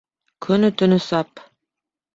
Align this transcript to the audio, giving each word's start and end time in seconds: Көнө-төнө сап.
Көнө-төнө 0.45 0.99
сап. 1.11 1.47